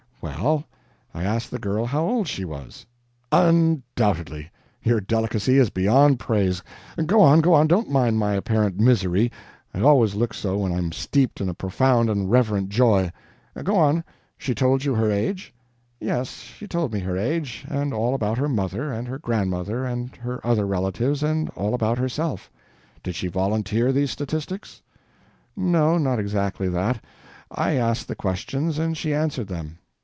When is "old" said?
2.07-2.27